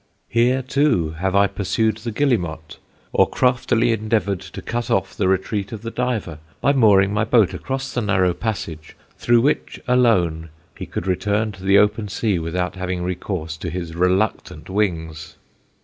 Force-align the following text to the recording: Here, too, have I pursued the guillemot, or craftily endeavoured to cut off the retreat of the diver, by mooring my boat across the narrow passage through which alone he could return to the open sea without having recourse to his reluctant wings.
Here, 0.29 0.63
too, 0.63 1.11
have 1.19 1.35
I 1.35 1.45
pursued 1.45 1.97
the 1.97 2.09
guillemot, 2.09 2.79
or 3.13 3.29
craftily 3.29 3.91
endeavoured 3.91 4.39
to 4.39 4.59
cut 4.63 4.89
off 4.89 5.15
the 5.15 5.27
retreat 5.27 5.71
of 5.71 5.83
the 5.83 5.91
diver, 5.91 6.39
by 6.59 6.73
mooring 6.73 7.13
my 7.13 7.23
boat 7.23 7.53
across 7.53 7.93
the 7.93 8.01
narrow 8.01 8.33
passage 8.33 8.97
through 9.19 9.41
which 9.41 9.79
alone 9.87 10.49
he 10.75 10.87
could 10.87 11.05
return 11.05 11.51
to 11.51 11.63
the 11.63 11.77
open 11.77 12.07
sea 12.07 12.39
without 12.39 12.77
having 12.77 13.03
recourse 13.03 13.55
to 13.57 13.69
his 13.69 13.95
reluctant 13.95 14.71
wings. 14.71 15.37